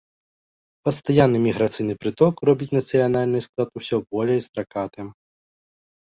[0.87, 5.07] Пастаянны міграцыйны прыток робіць нацыянальны склад усё болей стракатым.